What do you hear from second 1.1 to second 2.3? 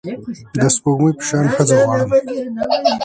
په شان ښځه غواړم